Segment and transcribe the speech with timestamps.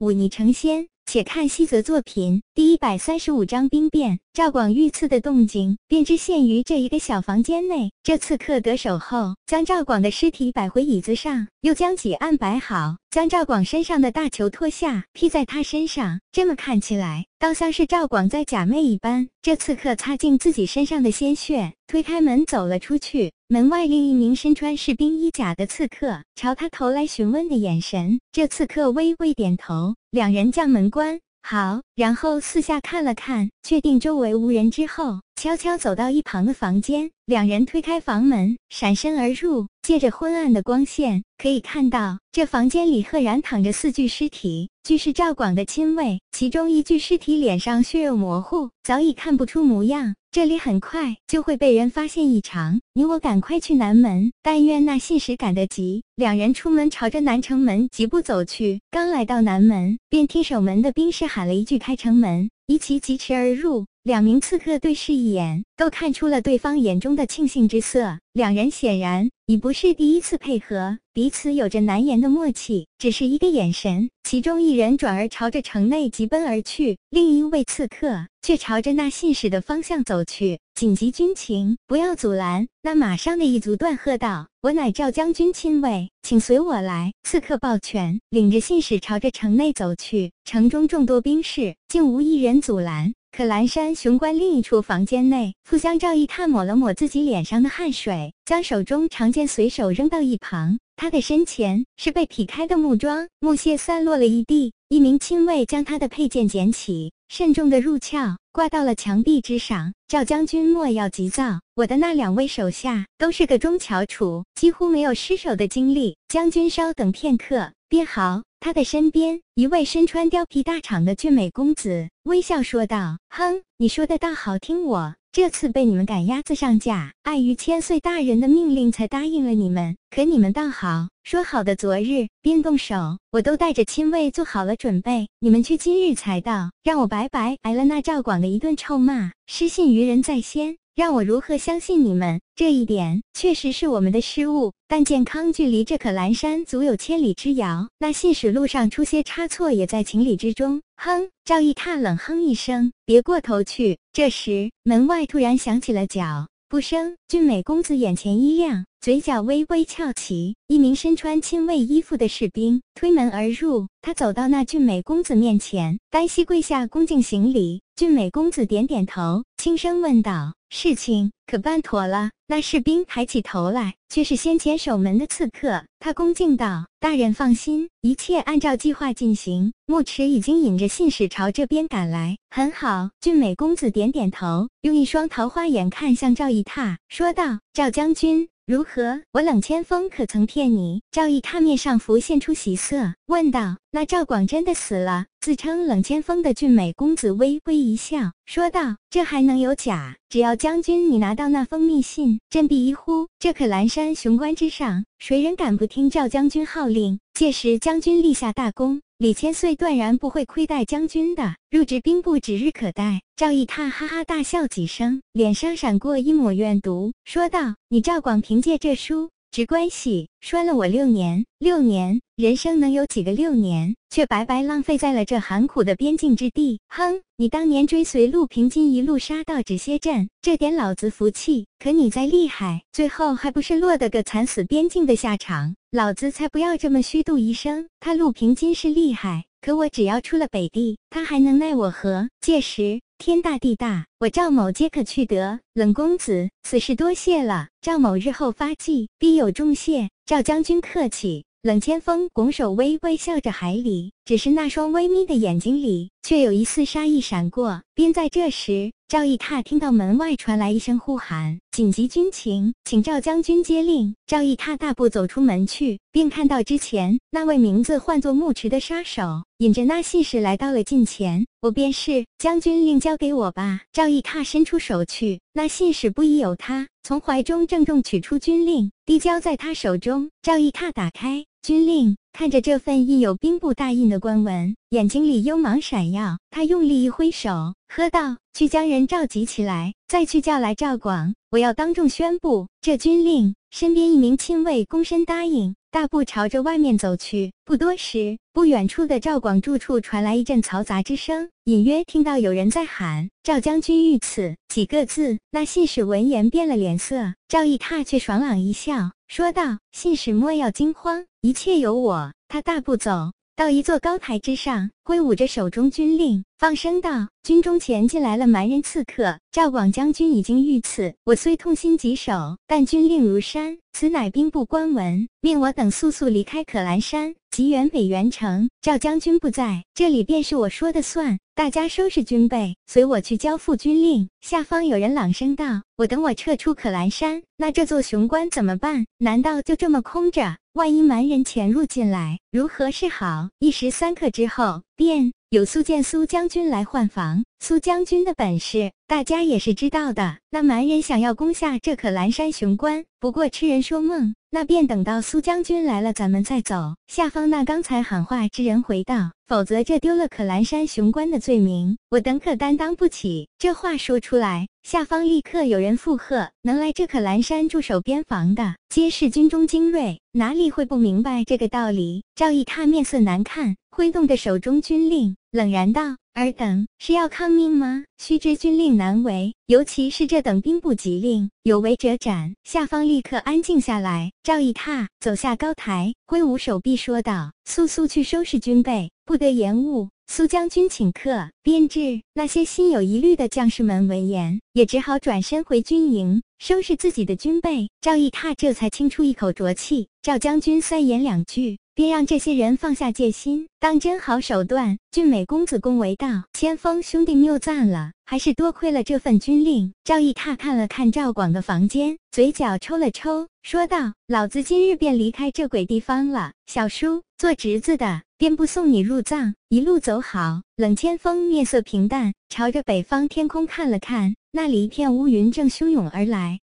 [0.00, 0.88] 忤逆成仙。
[1.12, 4.20] 且看西泽作品第一百三十五章兵变。
[4.32, 7.90] 赵广遇刺的动静，便知限于这一个小房间内。
[8.04, 16.20] 这刺客得手后，将赵广的尸体摆回椅子上，又将几案摆好，将赵广身上的大球脱下，披在他身上。
[16.30, 19.26] 这么看起来，倒像是赵广在假寐一般。
[19.42, 23.32] 这刺客擦净自己身上的鲜血，推开门走了出去。
[23.48, 28.20] 门外另一名身穿士兵衣甲的刺客朝他投来询问的眼神。
[28.30, 37.10] 这刺客微微点头，两人将门关好，然后四下看了看，确定周围无人之后，悄悄走到一旁的房间。
[37.24, 39.68] 两人推开房门，闪身而入。
[39.80, 46.20] 借着昏暗的光线，可以看到这房间里赫然躺着四具尸体，俱是赵广的亲卫。
[46.30, 50.14] 其中一具尸体脸上血肉模糊，早已看不出模样。
[50.30, 54.30] 这里很快就会被人发现异常，你我赶快去南门。
[54.42, 56.04] 但愿那信使赶得及。
[56.16, 58.82] 两人出门，朝着南城门疾步走去。
[58.90, 63.86] 刚来到南门，便听守门的兵士喊了一句：“开城门！”一齐疾驰而入。
[64.04, 68.20] 两名刺客对视一眼，都看出了对方眼中的庆幸之色。
[68.32, 72.86] 两人显然已不是第一次配合，彼此有着难言的默契。
[72.96, 80.60] 只是一个眼神，其中一人转而朝着城内疾奔而去，另一位刺客却朝着那信使的方向走去。
[80.80, 82.66] 紧急军情，不要阻拦！
[82.80, 90.32] 那马上的一族断喝道：“我乃赵将军亲卫，请随我来。”刺客抱拳，领着信使朝着城内走去。
[90.46, 93.12] 城中众多兵士，竟无一人阻拦。
[93.30, 100.78] 可蓝山雄关另一处房间内，傅香赵一看抹了抹自己脸上的汗水，将手中长剑随手扔到一旁。
[100.96, 104.72] 他的身前是被劈开的木桩，木屑散落了一地。
[104.88, 109.92] 一名亲卫将他的佩剑捡起，慎重的入鞘，挂到了墙壁之上。
[110.08, 116.16] 赵将军莫要急躁，我的那两位手下都是个中翘楚，几乎没有失手的经历。
[116.28, 118.44] 将军稍等片刻，便好。
[118.60, 124.84] 他的身边，一位身穿貂皮大氅的俊美公子微笑说道：“哼，你说的倒好听。
[124.84, 129.96] 我这次被你们赶鸭子上架，碍于千岁大人的命令才答应了你们。
[130.10, 142.42] 可你们倒好，说好的昨日便动手，我都带着亲卫做好了准备，你们却今日才到，让我白白挨了那赵广的一顿臭骂，失信于人在先。”让我如何相信你们？
[142.54, 144.72] 这一点确实是我们的失误。
[144.92, 150.82] 但健康距离这可兰山足有千里之遥，那信使路上出些差错也在情理之中。
[150.96, 151.30] 哼！
[151.44, 154.00] 赵毅踏冷哼一声，别过头去。
[154.12, 160.56] 这时门外突然响起了脚步声，俊美公子眼前一亮，嘴角微微翘起。
[160.66, 167.80] 一名身穿亲卫衣服的士兵推门而入，他走到那俊美公子面前，单膝跪下恭敬行礼。
[167.96, 170.52] 俊美公子点点头，轻声问道。
[170.68, 172.30] 事情可办妥了？
[172.46, 175.82] 那士兵抬起头来，却是先前守门的刺客。
[175.98, 179.72] 他恭敬道：“大人放心，一切按照计划进行。
[179.86, 183.10] 牧池已经引着信使朝这边赶来。”很好。
[183.20, 189.20] 俊美公子点点头，用一双桃花眼看向赵一踏，说道：“赵将军。”如何？
[189.32, 191.02] 我冷千锋可曾骗你？
[191.10, 200.16] 赵义他面上浮现出喜色，问道：“那赵广真的死了？”自称冷千锋的俊美公子微微一笑，说道：“这还能有假？
[200.28, 207.18] 只要将军你拿到那封密信，振臂一呼，这可蓝山雄关之上，谁人敢不听赵将军号令？
[207.34, 213.20] 届时将军立下大功。”李千岁断然不会亏待将军的，入职兵部指日可待。
[213.36, 226.78] 赵义踏哈哈大笑几声，脸上闪过一抹怨毒，说道：“你赵广凭借这书。”直关系拴了我六年，六年人生能有几个六年，却白白浪费在了这寒苦的边境之地。
[226.86, 231.66] 哼，你当年追随陆平金一路杀到止歇镇，这点老子服气。
[231.80, 235.74] 可你再厉害，最后还不是落得个惨死边境的下场？
[235.90, 237.88] 老子才不要这么虚度一生。
[237.98, 242.28] 他陆平金是厉害，可我只要出了北地，他还能奈我何？
[242.40, 243.00] 届时。
[243.18, 245.60] 天大地大，我赵某皆可去得。
[245.74, 247.68] 冷公子，此事多谢了。
[247.82, 250.08] 赵某日后发迹，必有重谢。
[250.24, 251.44] 赵将军客气。
[251.62, 257.82] 冷千锋拱手微微笑着，海里只是那双微眯的眼睛里，却有一丝杀意闪过。
[257.94, 271.46] 便在这时，赵义踏听到门外传来一声呼喊：“紧急军情，请赵将军接令。”赵义踏大步走出门去，便看到之前那位名字唤作木池的杀手，引着那信使来到了近前。
[271.62, 273.80] 我便是将军令，交给我吧。
[273.94, 280.28] 赵义踏伸出手去，那信使不疑有他，从怀中郑重取出军令，递交在他手中。
[280.42, 281.46] 赵义踏打开。
[281.62, 282.14] 军令。
[282.32, 286.38] 看着这份印有兵部大印的官文，眼睛里幽芒闪耀。
[286.50, 291.34] 他用力一挥手，喝道：“去将人召集起来，再去叫来赵广。
[291.50, 297.52] 我要当众宣布这军令。”身边一名亲卫躬身答应，大步朝着外面走去。
[297.64, 305.38] 不多时，不远处的赵广住处传来一阵嘈杂之声，隐约听到有人在喊：“赵将军遇刺。”几个字。
[305.52, 321.14] 那信使闻言变了脸色，赵义踏却爽朗一笑，说道：“信使莫要惊慌，一切有我。”他大步走到一座高台之上，挥舞着手中军令，放声道：“军中前进来了蛮人刺客，赵广将军已经遇刺。
[321.26, 331.36] 我虽痛心疾首，但军令如山，此乃兵部官文，命我等速速离开可兰山。”吉原北原城，赵将军不在这里，便是我说的算。
[331.56, 334.28] 大家收拾军备，随我去交付军令。
[334.40, 339.04] 下方有人朗声道：“我等我撤出可兰山，那这座雄关怎么办？
[339.18, 340.58] 难道就这么空着？
[340.74, 345.32] 万一蛮人潜入进来，如何是好？”一时三刻之后，便。
[345.50, 350.38] 有苏见苏将军来换防，苏将军的本事大家也是知道的。
[350.48, 354.36] 那蛮人想要攻下这可蓝山雄关，不过痴人说梦。
[354.52, 356.94] 那便等到苏将军来了，咱们再走。
[357.08, 373.74] 下方那刚才喊话之人回道：“否则这丢了可兰山雄关的罪名，我等可担当不起。”这话说出来，下方立刻有人附和：“能来这可兰山驻守边防的，皆是军中精锐，哪里会不明白这个道理？”赵毅他面色难看。
[373.90, 378.04] 挥动着手中军令，冷然道：“尔等是要抗命吗？
[378.18, 384.30] 须知军令难违，尤其是这等兵部急令，有违者斩。”下方立刻安静下来。
[384.42, 397.90] 赵义踏走下高台，挥舞手臂说道：“速速去收拾军备，不得延误。”苏将军请客，编制那些心有疑虑的将士们闻言，也只好转身回军营，收拾自己的军备。
[398.00, 400.06] 赵义踏这才清出一口浊气。
[400.22, 401.79] 赵将军三言两句。
[402.00, 404.96] 便让这些人放下戒心，当真好手段。
[405.10, 416.52] 俊美公子恭维道：“千峰兄弟谬赞了，还是多亏了这份军令。”赵毅踏看了看赵广的房间，嘴角抽了抽，说道：“老子今日便离开这鬼地方了。
[416.68, 426.60] 小叔，做侄子的便不送你入藏，一路走好。”冷千峰面色平淡，朝着北方天空看了看，那里一片乌云正汹涌而来。